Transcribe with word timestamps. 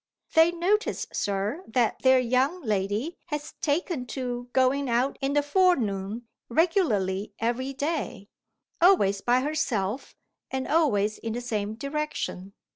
'They 0.33 0.51
notice, 0.53 1.05
sir, 1.13 1.63
that 1.67 1.99
their 1.99 2.17
young 2.17 2.63
lady 2.63 3.19
has 3.27 3.53
taken 3.61 4.03
to 4.07 4.49
going 4.51 4.89
out 4.89 5.15
in 5.21 5.33
the 5.33 5.43
forenoon, 5.43 6.27
regularly 6.49 7.33
every 7.37 7.71
day: 7.71 8.27
always 8.81 9.21
by 9.21 9.41
herself, 9.41 10.15
and 10.49 10.67
always 10.67 11.19
in 11.19 11.33
the 11.33 11.39
same 11.41 11.75
direction. 11.75 12.53